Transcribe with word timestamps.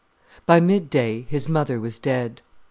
XII 0.37 0.41
By 0.47 0.59
midday 0.61 1.27
his 1.29 1.47
mother 1.47 1.79
was 1.79 1.99
dead. 1.99 2.41